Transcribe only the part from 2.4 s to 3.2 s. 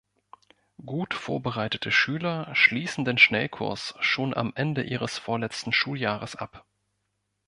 schließen den